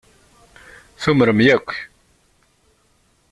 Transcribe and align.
Tumrem 1.01 1.39
yakk 1.47 1.69